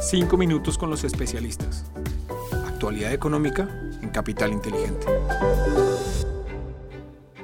Cinco 0.00 0.36
minutos 0.36 0.78
con 0.78 0.90
los 0.90 1.02
especialistas. 1.02 1.90
Actualidad 2.68 3.12
económica 3.12 3.68
en 4.00 4.10
Capital 4.10 4.52
Inteligente. 4.52 5.06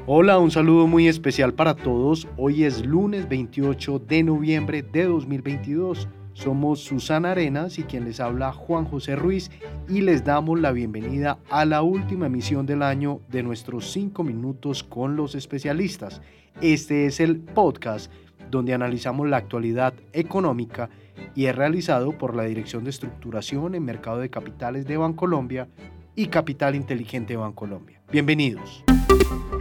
Hola, 0.07 0.39
un 0.39 0.53
saludo 0.53 0.87
muy 0.87 1.09
especial 1.09 1.53
para 1.55 1.75
todos. 1.75 2.29
Hoy 2.37 2.63
es 2.63 2.87
lunes 2.87 3.29
28 3.29 3.99
de 3.99 4.23
noviembre 4.23 4.83
de 4.83 5.05
2022. 5.05 6.07
Somos 6.33 6.79
Susana 6.79 7.33
Arenas 7.33 7.81
y 7.81 7.83
quien 7.83 8.05
les 8.05 8.21
habla 8.21 8.53
Juan 8.53 8.85
José 8.85 9.17
Ruiz 9.17 9.51
y 9.89 10.03
les 10.03 10.25
damos 10.25 10.61
la 10.61 10.71
bienvenida 10.71 11.39
a 11.51 11.65
la 11.65 11.83
última 11.83 12.27
emisión 12.27 12.67
del 12.67 12.83
año 12.83 13.21
de 13.31 13.43
nuestros 13.43 13.91
5 13.91 14.23
minutos 14.23 14.85
con 14.85 15.17
los 15.17 15.35
especialistas. 15.35 16.23
Este 16.61 17.07
es 17.07 17.19
el 17.19 17.39
podcast 17.39 18.13
donde 18.49 18.75
analizamos 18.75 19.29
la 19.29 19.39
actualidad 19.39 19.95
económica 20.13 20.89
y 21.35 21.47
es 21.47 21.57
realizado 21.57 22.13
por 22.13 22.35
la 22.35 22.45
Dirección 22.45 22.85
de 22.85 22.91
Estructuración 22.91 23.75
en 23.75 23.85
Mercado 23.85 24.19
de 24.19 24.31
Capitales 24.31 24.87
de 24.87 24.97
Bancolombia 24.97 25.69
y 26.15 26.27
Capital 26.27 26.75
Inteligente 26.75 27.37
Bancolombia. 27.37 28.01
Bienvenidos. 28.11 28.85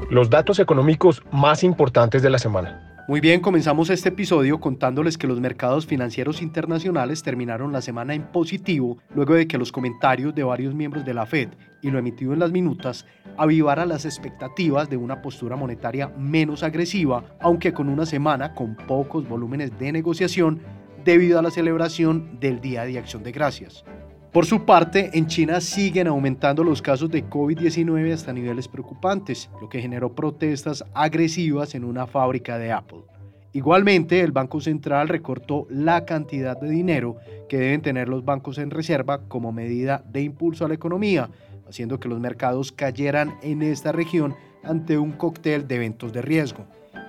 Los 0.10 0.30
datos 0.30 0.60
económicos 0.60 1.24
más 1.32 1.64
importantes 1.64 2.22
de 2.22 2.30
la 2.30 2.38
semana. 2.38 2.94
Muy 3.06 3.20
bien, 3.20 3.42
comenzamos 3.42 3.90
este 3.90 4.10
episodio 4.10 4.62
contándoles 4.62 5.18
que 5.18 5.28
los 5.28 5.42
mercados 5.42 5.86
financieros 5.86 6.42
internacionales 6.42 7.22
terminaron 7.22 7.74
la 7.74 7.82
semana 7.82 8.14
en 8.14 8.24
positivo 8.24 8.98
luego 9.14 9.34
de 9.34 9.46
que 9.46 9.58
los 9.58 9.74
comentarios 9.74 10.34
de 10.34 10.44
varios 10.44 10.74
miembros 10.74 11.04
de 11.04 11.14
la 11.14 11.26
Fed 11.26 11.50
y 11.82 11.92
lo 11.92 12.00
emitido 12.00 12.32
en 12.32 12.40
las 12.40 12.54
minutas 12.54 13.06
avivara 13.36 13.86
las 13.86 14.06
expectativas 14.06 14.90
de 14.90 14.96
una 14.96 15.22
postura 15.22 15.58
monetaria 15.58 16.14
menos 16.18 16.64
agresiva, 16.64 17.26
aunque 17.42 17.74
con 17.74 17.90
una 17.90 18.06
semana 18.06 18.54
con 18.54 18.76
pocos 18.76 19.28
volúmenes 19.28 19.78
de 19.78 19.92
negociación 19.92 20.62
debido 21.04 21.40
a 21.40 21.42
la 21.42 21.52
celebración 21.52 22.40
del 22.40 22.62
Día 22.62 22.86
de 22.86 22.98
Acción 22.98 23.24
de 23.24 23.32
Gracias. 23.32 23.84
Por 24.32 24.48
su 24.48 24.66
parte, 24.66 25.12
en 25.14 25.28
China 25.28 25.62
siguen 25.62 26.08
aumentando 26.08 26.64
los 26.64 26.82
casos 26.82 27.12
de 27.12 27.24
COVID-19 27.30 28.14
hasta 28.14 28.34
niveles 28.34 28.68
preocupantes, 28.68 29.50
lo 29.62 29.70
que 29.70 29.80
generó 29.80 30.16
protestas 30.16 30.84
agresivas 30.96 31.76
en 31.76 31.84
una 31.84 32.08
fábrica 32.08 32.58
de 32.58 32.72
Apple. 32.72 33.04
Igualmente, 33.52 34.22
el 34.22 34.32
Banco 34.32 34.60
Central 34.60 35.08
recortó 35.08 35.68
la 35.70 36.06
cantidad 36.06 36.60
de 36.60 36.68
dinero 36.68 37.18
que 37.48 37.60
deben 37.60 37.84
tener 37.84 38.10
los 38.10 38.26
bancos 38.26 38.58
en 38.58 38.72
reserva 38.72 39.22
como 39.28 39.52
medida 39.52 40.04
de 40.12 40.24
impulso 40.24 40.66
a 40.66 40.68
la 40.68 40.74
economía, 40.74 41.30
haciendo 41.70 42.00
que 42.00 42.10
los 42.10 42.20
mercados 42.20 42.72
cayeran 42.72 43.36
en 43.44 43.62
esta 43.62 43.92
región 43.92 44.34
ante 44.64 44.98
un 44.98 45.12
cóctel 45.12 45.68
de 45.68 45.76
eventos 45.76 46.12
de 46.12 46.24
riesgo. 46.24 46.66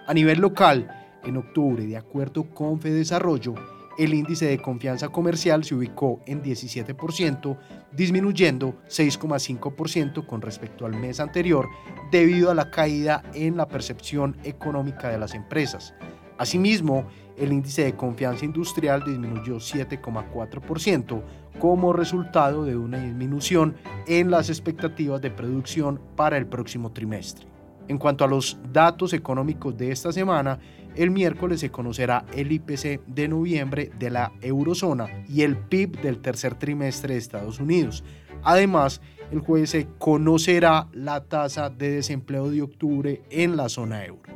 A 0.06 0.12
nivel 0.12 0.40
local, 0.40 0.90
en 1.24 1.38
octubre, 1.38 1.86
de 1.86 1.96
acuerdo 1.96 2.44
con 2.50 2.78
Fedesarrollo, 2.78 3.54
el 3.98 4.14
índice 4.14 4.46
de 4.46 4.58
confianza 4.58 5.08
comercial 5.08 5.64
se 5.64 5.74
ubicó 5.74 6.20
en 6.26 6.42
17%, 6.42 7.56
disminuyendo 7.92 8.74
6,5% 8.88 10.26
con 10.26 10.42
respecto 10.42 10.86
al 10.86 10.94
mes 10.94 11.20
anterior 11.20 11.68
debido 12.10 12.50
a 12.50 12.54
la 12.54 12.70
caída 12.70 13.22
en 13.34 13.56
la 13.56 13.68
percepción 13.68 14.36
económica 14.44 15.08
de 15.08 15.18
las 15.18 15.34
empresas. 15.34 15.94
Asimismo, 16.38 17.06
el 17.36 17.52
índice 17.52 17.84
de 17.84 17.94
confianza 17.94 18.44
industrial 18.44 19.04
disminuyó 19.04 19.56
7,4% 19.56 21.22
como 21.58 21.92
resultado 21.92 22.64
de 22.64 22.76
una 22.76 22.98
disminución 22.98 23.76
en 24.06 24.30
las 24.30 24.48
expectativas 24.48 25.20
de 25.20 25.30
producción 25.30 26.00
para 26.16 26.36
el 26.36 26.46
próximo 26.46 26.92
trimestre. 26.92 27.53
En 27.88 27.98
cuanto 27.98 28.24
a 28.24 28.28
los 28.28 28.58
datos 28.72 29.12
económicos 29.12 29.76
de 29.76 29.90
esta 29.92 30.12
semana, 30.12 30.58
el 30.96 31.10
miércoles 31.10 31.60
se 31.60 31.70
conocerá 31.70 32.24
el 32.34 32.52
IPC 32.52 33.04
de 33.06 33.28
noviembre 33.28 33.90
de 33.98 34.10
la 34.10 34.32
eurozona 34.40 35.24
y 35.28 35.42
el 35.42 35.56
PIB 35.56 36.00
del 36.00 36.18
tercer 36.18 36.54
trimestre 36.54 37.14
de 37.14 37.20
Estados 37.20 37.60
Unidos. 37.60 38.04
Además, 38.42 39.00
el 39.32 39.40
jueves 39.40 39.70
se 39.70 39.88
conocerá 39.98 40.86
la 40.92 41.24
tasa 41.24 41.70
de 41.70 41.90
desempleo 41.90 42.50
de 42.50 42.62
octubre 42.62 43.22
en 43.30 43.56
la 43.56 43.68
zona 43.68 44.04
euro. 44.04 44.32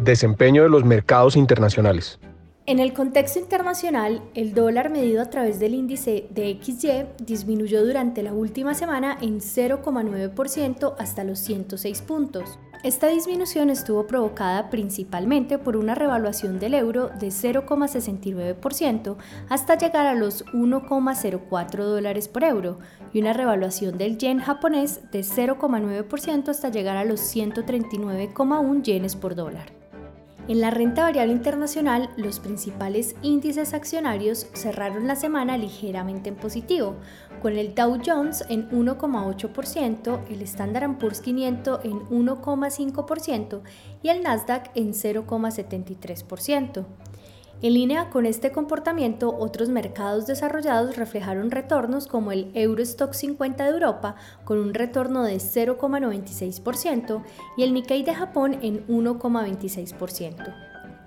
Desempeño 0.00 0.62
de 0.62 0.70
los 0.70 0.84
mercados 0.84 1.36
internacionales. 1.36 2.18
En 2.70 2.78
el 2.78 2.92
contexto 2.92 3.40
internacional, 3.40 4.22
el 4.36 4.54
dólar 4.54 4.90
medido 4.90 5.20
a 5.20 5.28
través 5.28 5.58
del 5.58 5.74
índice 5.74 6.28
de 6.30 6.56
XY 6.62 7.06
disminuyó 7.18 7.84
durante 7.84 8.22
la 8.22 8.32
última 8.32 8.74
semana 8.74 9.18
en 9.20 9.40
0,9% 9.40 10.94
hasta 10.96 11.24
los 11.24 11.40
106 11.40 12.02
puntos. 12.02 12.60
Esta 12.84 13.08
disminución 13.08 13.70
estuvo 13.70 14.06
provocada 14.06 14.70
principalmente 14.70 15.58
por 15.58 15.76
una 15.76 15.96
revaluación 15.96 16.60
del 16.60 16.74
euro 16.74 17.08
de 17.18 17.30
0,69% 17.30 19.16
hasta 19.48 19.76
llegar 19.76 20.06
a 20.06 20.14
los 20.14 20.46
1,04 20.52 21.76
dólares 21.76 22.28
por 22.28 22.44
euro 22.44 22.78
y 23.12 23.20
una 23.20 23.32
revaluación 23.32 23.98
del 23.98 24.16
yen 24.16 24.38
japonés 24.38 25.00
de 25.10 25.22
0,9% 25.22 26.48
hasta 26.48 26.68
llegar 26.68 26.96
a 26.96 27.04
los 27.04 27.20
139,1 27.34 28.82
yenes 28.84 29.16
por 29.16 29.34
dólar. 29.34 29.79
En 30.50 30.60
la 30.60 30.70
renta 30.72 31.02
variable 31.02 31.32
internacional, 31.32 32.10
los 32.16 32.40
principales 32.40 33.14
índices 33.22 33.72
accionarios 33.72 34.48
cerraron 34.52 35.06
la 35.06 35.14
semana 35.14 35.56
ligeramente 35.56 36.28
en 36.28 36.34
positivo, 36.34 36.96
con 37.40 37.56
el 37.56 37.72
Dow 37.72 38.00
Jones 38.04 38.44
en 38.48 38.68
1,8%, 38.70 40.26
el 40.28 40.42
Standard 40.42 40.98
Poor's 40.98 41.20
500 41.20 41.84
en 41.84 42.00
1,5% 42.00 43.60
y 44.02 44.08
el 44.08 44.24
Nasdaq 44.24 44.72
en 44.74 44.92
0,73%. 44.92 46.84
En 47.62 47.74
línea 47.74 48.08
con 48.08 48.24
este 48.24 48.52
comportamiento, 48.52 49.36
otros 49.38 49.68
mercados 49.68 50.26
desarrollados 50.26 50.96
reflejaron 50.96 51.50
retornos 51.50 52.06
como 52.06 52.32
el 52.32 52.50
Eurostock 52.54 53.12
50 53.12 53.64
de 53.64 53.70
Europa 53.70 54.16
con 54.44 54.58
un 54.58 54.72
retorno 54.72 55.24
de 55.24 55.36
0,96% 55.36 57.22
y 57.58 57.62
el 57.62 57.74
Nikkei 57.74 58.02
de 58.02 58.14
Japón 58.14 58.56
en 58.62 58.86
1,26%. 58.86 60.54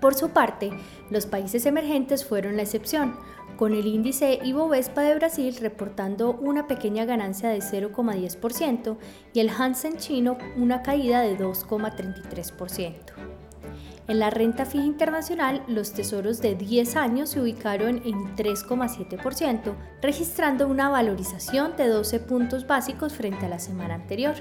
Por 0.00 0.14
su 0.14 0.28
parte, 0.28 0.70
los 1.10 1.26
países 1.26 1.66
emergentes 1.66 2.24
fueron 2.24 2.56
la 2.56 2.62
excepción, 2.62 3.16
con 3.56 3.74
el 3.74 3.88
índice 3.88 4.38
Ibovespa 4.44 5.02
de 5.02 5.16
Brasil 5.16 5.56
reportando 5.60 6.38
una 6.40 6.68
pequeña 6.68 7.04
ganancia 7.04 7.48
de 7.48 7.58
0,10% 7.58 8.96
y 9.32 9.40
el 9.40 9.50
Hansen 9.50 9.96
chino 9.96 10.38
una 10.56 10.82
caída 10.82 11.20
de 11.20 11.36
2,33%. 11.36 13.43
En 14.06 14.18
la 14.18 14.28
renta 14.28 14.66
fija 14.66 14.84
internacional, 14.84 15.62
los 15.66 15.94
tesoros 15.94 16.42
de 16.42 16.54
10 16.54 16.96
años 16.96 17.30
se 17.30 17.40
ubicaron 17.40 18.02
en 18.04 18.36
3,7%, 18.36 19.74
registrando 20.02 20.68
una 20.68 20.90
valorización 20.90 21.74
de 21.78 21.88
12 21.88 22.20
puntos 22.20 22.66
básicos 22.66 23.14
frente 23.14 23.46
a 23.46 23.48
la 23.48 23.58
semana 23.58 23.94
anterior. 23.94 24.34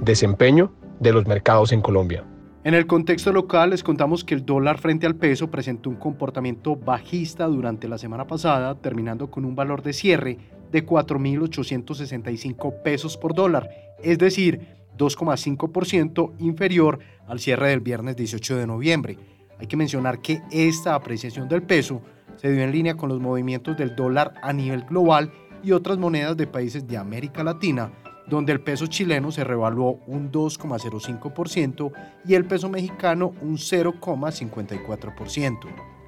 Desempeño 0.00 0.72
de 1.00 1.12
los 1.12 1.26
mercados 1.26 1.72
en 1.72 1.80
Colombia. 1.80 2.24
En 2.62 2.74
el 2.74 2.86
contexto 2.86 3.32
local 3.32 3.70
les 3.70 3.82
contamos 3.82 4.22
que 4.22 4.34
el 4.34 4.46
dólar 4.46 4.78
frente 4.78 5.06
al 5.06 5.16
peso 5.16 5.50
presentó 5.50 5.90
un 5.90 5.96
comportamiento 5.96 6.76
bajista 6.76 7.46
durante 7.46 7.88
la 7.88 7.98
semana 7.98 8.28
pasada, 8.28 8.76
terminando 8.76 9.28
con 9.28 9.44
un 9.44 9.56
valor 9.56 9.82
de 9.82 9.92
cierre 9.92 10.38
de 10.70 10.86
4.865 10.86 12.82
pesos 12.82 13.16
por 13.16 13.34
dólar, 13.34 13.68
es 14.04 14.18
decir, 14.18 14.79
2,5% 15.00 16.32
inferior 16.38 17.00
al 17.26 17.40
cierre 17.40 17.70
del 17.70 17.80
viernes 17.80 18.14
18 18.16 18.56
de 18.56 18.66
noviembre. 18.66 19.18
Hay 19.58 19.66
que 19.66 19.76
mencionar 19.76 20.20
que 20.20 20.42
esta 20.50 20.94
apreciación 20.94 21.48
del 21.48 21.62
peso 21.62 22.02
se 22.36 22.52
dio 22.52 22.62
en 22.62 22.72
línea 22.72 22.96
con 22.96 23.08
los 23.08 23.20
movimientos 23.20 23.76
del 23.76 23.96
dólar 23.96 24.34
a 24.42 24.52
nivel 24.52 24.82
global 24.82 25.32
y 25.62 25.72
otras 25.72 25.98
monedas 25.98 26.36
de 26.36 26.46
países 26.46 26.86
de 26.86 26.96
América 26.96 27.42
Latina, 27.42 27.92
donde 28.26 28.52
el 28.52 28.60
peso 28.60 28.86
chileno 28.86 29.32
se 29.32 29.44
revaluó 29.44 30.00
un 30.06 30.30
2,05% 30.30 31.92
y 32.26 32.34
el 32.34 32.44
peso 32.44 32.68
mexicano 32.68 33.34
un 33.42 33.56
0,54%. 33.56 35.58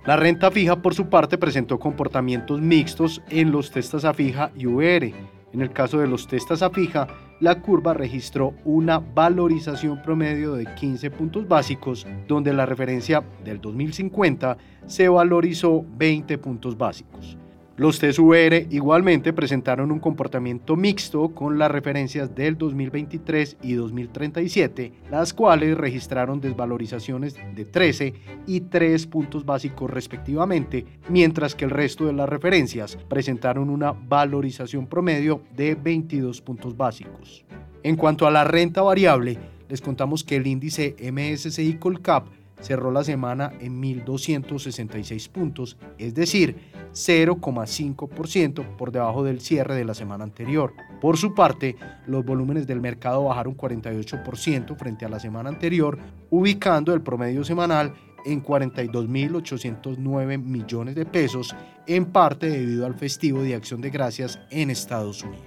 La 0.04 0.16
renta 0.16 0.50
fija, 0.50 0.82
por 0.82 0.94
su 0.94 1.08
parte, 1.08 1.38
presentó 1.38 1.78
comportamientos 1.78 2.60
mixtos 2.60 3.22
en 3.28 3.52
los 3.52 3.70
testas 3.70 4.04
a 4.04 4.12
fija 4.12 4.50
y 4.56 4.66
VR. 4.66 5.14
En 5.52 5.60
el 5.60 5.70
caso 5.70 5.98
de 5.98 6.06
los 6.06 6.26
testas 6.26 6.62
a 6.62 6.70
fija, 6.70 7.06
la 7.40 7.60
curva 7.60 7.92
registró 7.92 8.54
una 8.64 8.98
valorización 8.98 10.00
promedio 10.00 10.54
de 10.54 10.66
15 10.74 11.10
puntos 11.10 11.46
básicos, 11.46 12.06
donde 12.26 12.52
la 12.52 12.64
referencia 12.64 13.22
del 13.44 13.60
2050 13.60 14.56
se 14.86 15.08
valorizó 15.08 15.84
20 15.96 16.38
puntos 16.38 16.78
básicos. 16.78 17.36
Los 17.78 17.98
TSUR 18.00 18.66
igualmente 18.68 19.32
presentaron 19.32 19.90
un 19.92 19.98
comportamiento 19.98 20.76
mixto 20.76 21.30
con 21.34 21.58
las 21.58 21.70
referencias 21.70 22.34
del 22.34 22.58
2023 22.58 23.56
y 23.62 23.72
2037, 23.72 24.92
las 25.10 25.32
cuales 25.32 25.78
registraron 25.78 26.38
desvalorizaciones 26.38 27.34
de 27.54 27.64
13 27.64 28.14
y 28.46 28.60
3 28.60 29.06
puntos 29.06 29.46
básicos 29.46 29.90
respectivamente, 29.90 30.84
mientras 31.08 31.54
que 31.54 31.64
el 31.64 31.70
resto 31.70 32.04
de 32.04 32.12
las 32.12 32.28
referencias 32.28 32.98
presentaron 33.08 33.70
una 33.70 33.92
valorización 33.92 34.86
promedio 34.86 35.40
de 35.56 35.74
22 35.74 36.42
puntos 36.42 36.76
básicos. 36.76 37.46
En 37.82 37.96
cuanto 37.96 38.26
a 38.26 38.30
la 38.30 38.44
renta 38.44 38.82
variable, 38.82 39.38
les 39.70 39.80
contamos 39.80 40.22
que 40.22 40.36
el 40.36 40.46
índice 40.46 40.94
MSCI 41.10 41.78
Colcap 41.78 42.26
cerró 42.62 42.90
la 42.90 43.04
semana 43.04 43.52
en 43.60 43.82
1.266 43.82 45.28
puntos, 45.28 45.76
es 45.98 46.14
decir, 46.14 46.56
0,5% 46.92 48.76
por 48.76 48.92
debajo 48.92 49.22
del 49.24 49.40
cierre 49.40 49.74
de 49.74 49.84
la 49.84 49.94
semana 49.94 50.24
anterior. 50.24 50.72
Por 51.00 51.16
su 51.18 51.34
parte, 51.34 51.76
los 52.06 52.24
volúmenes 52.24 52.66
del 52.66 52.80
mercado 52.80 53.24
bajaron 53.24 53.56
48% 53.56 54.76
frente 54.76 55.04
a 55.04 55.08
la 55.08 55.20
semana 55.20 55.48
anterior, 55.48 55.98
ubicando 56.30 56.94
el 56.94 57.02
promedio 57.02 57.44
semanal 57.44 57.94
en 58.24 58.42
42.809 58.42 60.38
millones 60.38 60.94
de 60.94 61.04
pesos, 61.04 61.54
en 61.86 62.06
parte 62.06 62.48
debido 62.48 62.86
al 62.86 62.94
festivo 62.94 63.42
de 63.42 63.54
Acción 63.54 63.80
de 63.80 63.90
Gracias 63.90 64.38
en 64.50 64.70
Estados 64.70 65.24
Unidos. 65.24 65.42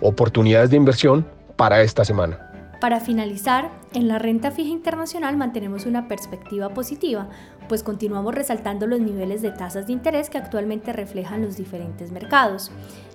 Oportunidades 0.00 0.70
de 0.70 0.76
inversión 0.76 1.26
para 1.56 1.82
esta 1.82 2.04
semana. 2.04 2.49
Para 2.80 2.98
finalizar, 2.98 3.70
en 3.92 4.08
la 4.08 4.18
renta 4.18 4.50
fija 4.50 4.70
internacional 4.70 5.36
mantenemos 5.36 5.84
una 5.84 6.08
perspectiva 6.08 6.70
positiva, 6.70 7.28
pues 7.68 7.82
continuamos 7.82 8.34
resaltando 8.34 8.86
los 8.86 9.00
niveles 9.00 9.42
de 9.42 9.50
tasas 9.50 9.86
de 9.86 9.92
interés 9.92 10.30
que 10.30 10.38
actualmente 10.38 10.94
reflejan 10.94 11.42
los 11.42 11.58
diferentes 11.58 12.10
mercados. 12.10 12.72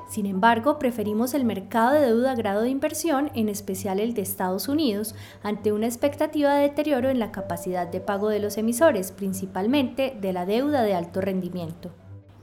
Sin 0.08 0.28
embargo, 0.28 0.78
preferimos 0.78 1.34
el 1.34 1.46
mercado 1.46 1.94
de 1.94 2.02
deuda 2.02 2.34
a 2.34 2.36
grado 2.36 2.62
de 2.62 2.70
inversión, 2.70 3.32
en 3.34 3.50
especial 3.50 4.00
el 4.00 4.14
de 4.14 4.22
Estados 4.22 4.68
Unidos, 4.68 5.16
ante 5.42 5.74
una 5.74 5.88
expectativa 5.88 6.54
de 6.54 6.62
deterioro 6.62 7.10
en 7.10 7.18
la 7.18 7.32
capacidad 7.32 7.88
de 7.88 8.02
pago 8.02 8.30
de 8.30 8.40
los 8.40 8.60
emisores, 8.60 9.12
principalmente 9.12 10.16
de 10.22 10.32
la 10.32 10.46
deuda 10.46 10.84
de 10.84 10.94
alto 10.94 11.22
rendimiento. 11.22 11.92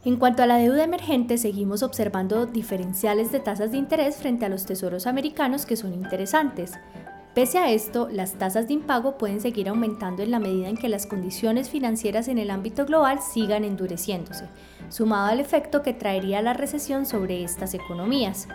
En 0.05 0.17
cuanto 0.17 0.43
a 0.43 0.47
la 0.47 0.57
deuda 0.57 0.83
emergente, 0.83 1.39
seguimos 1.39 1.85
observando 1.85 2.47
diferenciales 2.47 3.31
de 3.31 3.39
tasas 3.39 3.71
de 3.71 3.79
interés 3.79 4.17
frente 4.17 4.45
a 4.45 4.49
los 4.49 4.67
tesoros 4.67 5.07
americanos 5.07 5.65
que 5.65 5.77
son 5.77 5.95
interesantes. 5.95 6.73
Pese 7.35 7.59
a 7.59 7.71
esto, 7.71 8.09
las 8.13 8.35
tasas 8.35 8.69
de 8.69 8.75
impago 8.75 9.17
pueden 9.17 9.41
seguir 9.41 9.71
aumentando 9.71 10.23
en 10.23 10.31
la 10.31 10.39
medida 10.39 10.69
en 10.69 10.77
que 10.77 10.91
las 10.91 11.07
condiciones 11.07 11.71
financieras 11.71 12.29
en 12.29 12.37
el 12.37 12.51
ámbito 12.51 12.85
global 12.85 13.21
sigan 13.23 13.65
endureciéndose, 13.65 14.49
sumado 14.91 15.29
al 15.29 15.41
efecto 15.41 15.81
que 15.81 15.95
traería 15.95 16.43
la 16.43 16.53
recesión 16.53 17.07
sobre 17.07 17.43
estas 17.43 17.73
economías. 17.73 18.49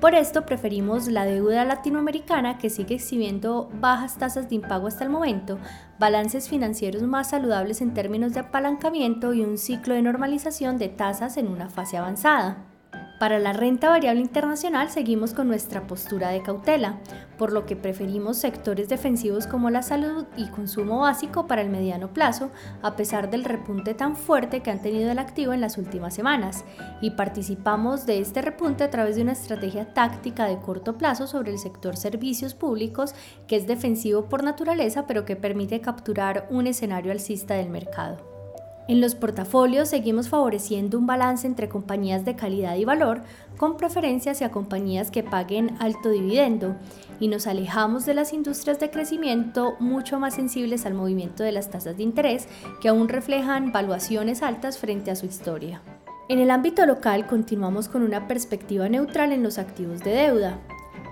Por 0.00 0.14
esto 0.14 0.46
preferimos 0.46 1.06
la 1.08 1.26
deuda 1.26 1.66
latinoamericana 1.66 2.56
que 2.56 2.70
sigue 2.70 2.94
exhibiendo 2.94 3.70
bajas 3.80 4.16
tasas 4.16 4.48
de 4.48 4.54
impago 4.54 4.86
hasta 4.86 5.04
el 5.04 5.10
momento, 5.10 5.58
balances 5.98 6.48
financieros 6.48 7.02
más 7.02 7.28
saludables 7.28 7.82
en 7.82 7.92
términos 7.92 8.32
de 8.32 8.40
apalancamiento 8.40 9.34
y 9.34 9.42
un 9.42 9.58
ciclo 9.58 9.94
de 9.94 10.02
normalización 10.02 10.78
de 10.78 10.88
tasas 10.88 11.36
en 11.36 11.48
una 11.48 11.68
fase 11.68 11.98
avanzada. 11.98 12.73
Para 13.24 13.38
la 13.38 13.54
renta 13.54 13.88
variable 13.88 14.20
internacional 14.20 14.90
seguimos 14.90 15.32
con 15.32 15.48
nuestra 15.48 15.86
postura 15.86 16.28
de 16.28 16.42
cautela, 16.42 16.98
por 17.38 17.54
lo 17.54 17.64
que 17.64 17.74
preferimos 17.74 18.36
sectores 18.36 18.90
defensivos 18.90 19.46
como 19.46 19.70
la 19.70 19.80
salud 19.80 20.26
y 20.36 20.48
consumo 20.48 21.00
básico 21.00 21.46
para 21.46 21.62
el 21.62 21.70
mediano 21.70 22.12
plazo, 22.12 22.50
a 22.82 22.96
pesar 22.96 23.30
del 23.30 23.46
repunte 23.46 23.94
tan 23.94 24.14
fuerte 24.14 24.60
que 24.60 24.70
han 24.70 24.82
tenido 24.82 25.10
el 25.10 25.18
activo 25.18 25.54
en 25.54 25.62
las 25.62 25.78
últimas 25.78 26.12
semanas, 26.12 26.66
y 27.00 27.12
participamos 27.12 28.04
de 28.04 28.18
este 28.18 28.42
repunte 28.42 28.84
a 28.84 28.90
través 28.90 29.16
de 29.16 29.22
una 29.22 29.32
estrategia 29.32 29.94
táctica 29.94 30.44
de 30.44 30.58
corto 30.58 30.98
plazo 30.98 31.26
sobre 31.26 31.50
el 31.50 31.58
sector 31.58 31.96
servicios 31.96 32.52
públicos, 32.52 33.14
que 33.48 33.56
es 33.56 33.66
defensivo 33.66 34.28
por 34.28 34.44
naturaleza, 34.44 35.06
pero 35.06 35.24
que 35.24 35.34
permite 35.34 35.80
capturar 35.80 36.46
un 36.50 36.66
escenario 36.66 37.10
alcista 37.10 37.54
del 37.54 37.70
mercado. 37.70 38.33
En 38.86 39.00
los 39.00 39.14
portafolios 39.14 39.88
seguimos 39.88 40.28
favoreciendo 40.28 40.98
un 40.98 41.06
balance 41.06 41.46
entre 41.46 41.70
compañías 41.70 42.26
de 42.26 42.36
calidad 42.36 42.76
y 42.76 42.84
valor, 42.84 43.22
con 43.56 43.78
preferencia 43.78 44.32
hacia 44.32 44.50
compañías 44.50 45.10
que 45.10 45.22
paguen 45.22 45.76
alto 45.80 46.10
dividendo, 46.10 46.76
y 47.18 47.28
nos 47.28 47.46
alejamos 47.46 48.04
de 48.04 48.12
las 48.12 48.34
industrias 48.34 48.78
de 48.80 48.90
crecimiento 48.90 49.76
mucho 49.80 50.20
más 50.20 50.34
sensibles 50.34 50.84
al 50.84 50.92
movimiento 50.92 51.42
de 51.42 51.52
las 51.52 51.70
tasas 51.70 51.96
de 51.96 52.02
interés, 52.02 52.46
que 52.82 52.88
aún 52.88 53.08
reflejan 53.08 53.72
valuaciones 53.72 54.42
altas 54.42 54.76
frente 54.76 55.10
a 55.10 55.16
su 55.16 55.24
historia. 55.24 55.80
En 56.28 56.38
el 56.38 56.50
ámbito 56.50 56.84
local 56.84 57.26
continuamos 57.26 57.88
con 57.88 58.02
una 58.02 58.28
perspectiva 58.28 58.88
neutral 58.90 59.32
en 59.32 59.42
los 59.42 59.56
activos 59.58 60.00
de 60.00 60.10
deuda, 60.10 60.58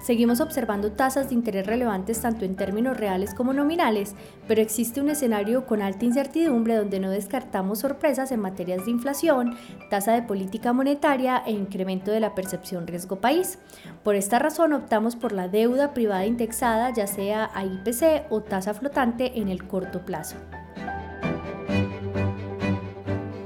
Seguimos 0.03 0.41
observando 0.41 0.91
tasas 0.91 1.29
de 1.29 1.37
interés 1.37 1.65
relevantes 1.65 2.21
tanto 2.21 2.45
en 2.45 2.57
términos 2.57 2.97
reales 2.97 3.35
como 3.35 3.53
nominales, 3.53 4.17
pero 4.49 4.61
existe 4.61 5.01
un 5.01 5.09
escenario 5.09 5.65
con 5.65 5.81
alta 5.81 6.05
incertidumbre 6.05 6.75
donde 6.75 6.99
no 6.99 7.09
descartamos 7.09 7.79
sorpresas 7.79 8.33
en 8.33 8.41
materias 8.41 8.85
de 8.85 8.91
inflación, 8.91 9.57
tasa 9.91 10.13
de 10.13 10.23
política 10.23 10.73
monetaria 10.73 11.45
e 11.47 11.53
incremento 11.53 12.11
de 12.11 12.19
la 12.19 12.35
percepción 12.35 12.89
riesgo 12.89 13.21
país. 13.21 13.61
Por 14.03 14.17
esta 14.17 14.41
razón 14.41 14.73
optamos 14.73 15.15
por 15.15 15.31
la 15.31 15.47
deuda 15.47 15.95
privada 15.95 16.27
indexada, 16.27 16.93
ya 16.93 17.07
sea 17.07 17.51
a 17.55 17.65
IPC 17.65 18.27
o 18.29 18.41
tasa 18.41 18.75
flotante 18.75 19.39
en 19.39 19.49
el 19.49 19.69
corto 19.69 20.05
plazo. 20.05 20.35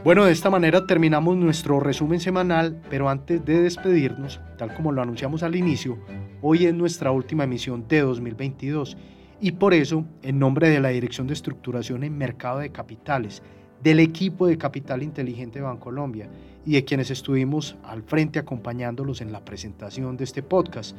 Bueno, 0.05 0.25
de 0.25 0.33
esta 0.33 0.51
manera 0.51 0.87
terminamos 0.87 1.37
nuestro 1.37 1.81
resumen 1.81 2.21
semanal, 2.21 2.81
pero 2.89 3.09
antes 3.11 3.45
de 3.45 3.61
despedirnos, 3.61 4.41
tal 4.57 4.73
como 4.73 4.93
lo 4.93 5.03
anunciamos 5.03 5.43
al 5.43 5.57
inicio, 5.57 5.99
hoy 6.43 6.67
es 6.67 6.75
nuestra 6.75 7.11
última 7.11 7.45
emisión 7.45 7.87
de 7.89 8.01
2022 8.01 8.97
y 9.41 9.53
por 9.53 9.75
eso, 9.75 10.05
en 10.23 10.39
nombre 10.39 10.69
de 10.69 10.81
la 10.81 10.89
Dirección 10.89 11.27
de 11.27 11.35
Estructuración 11.35 12.05
en 12.05 12.17
Mercado 12.17 12.61
de 12.61 12.71
Capitales, 12.71 13.43
del 13.83 14.01
equipo 14.01 14.47
de 14.47 14.57
Capital 14.59 15.03
Inteligente 15.03 15.59
de 15.59 15.65
Bancolombia 15.65 16.29
y 16.65 16.73
de 16.73 16.85
quienes 16.85 17.11
estuvimos 17.11 17.77
al 17.85 18.03
frente 18.03 18.39
acompañándolos 18.39 19.21
en 19.21 19.33
la 19.33 19.45
presentación 19.45 20.17
de 20.17 20.25
este 20.25 20.43
podcast, 20.43 20.97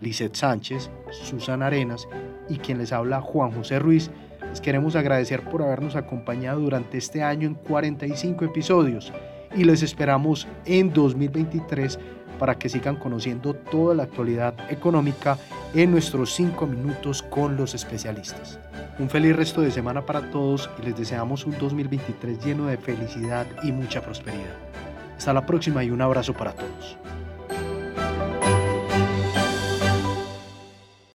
Lizeth 0.00 0.34
Sánchez, 0.34 0.90
Susana 1.10 1.68
Arenas 1.68 2.08
y 2.48 2.58
quien 2.58 2.78
les 2.78 2.92
habla 2.92 3.20
Juan 3.20 3.52
José 3.52 3.78
Ruiz, 3.78 4.10
les 4.48 4.60
queremos 4.60 4.96
agradecer 4.96 5.42
por 5.48 5.62
habernos 5.62 5.96
acompañado 5.96 6.60
durante 6.60 6.98
este 6.98 7.22
año 7.22 7.46
en 7.46 7.54
45 7.54 8.44
episodios 8.44 9.12
y 9.56 9.64
les 9.64 9.82
esperamos 9.82 10.46
en 10.64 10.92
2023 10.92 11.98
para 12.38 12.58
que 12.58 12.68
sigan 12.68 12.96
conociendo 12.96 13.54
toda 13.54 13.94
la 13.94 14.04
actualidad 14.04 14.54
económica 14.70 15.38
en 15.74 15.90
nuestros 15.90 16.34
5 16.34 16.66
minutos 16.66 17.22
con 17.22 17.56
los 17.56 17.74
especialistas. 17.74 18.58
Un 18.98 19.10
feliz 19.10 19.34
resto 19.34 19.60
de 19.60 19.70
semana 19.70 20.04
para 20.04 20.30
todos 20.30 20.70
y 20.80 20.86
les 20.86 20.96
deseamos 20.96 21.46
un 21.46 21.56
2023 21.58 22.44
lleno 22.44 22.66
de 22.66 22.76
felicidad 22.76 23.46
y 23.62 23.72
mucha 23.72 24.02
prosperidad. 24.02 24.54
Hasta 25.16 25.32
la 25.32 25.46
próxima 25.46 25.82
y 25.82 25.90
un 25.90 26.02
abrazo 26.02 26.34
para 26.34 26.52
todos. 26.52 26.98